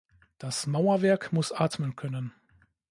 Das 0.39 0.65
Mauerwerk 0.65 1.31
muss 1.31 1.51
atmen 1.51 1.95
können. 1.95 2.33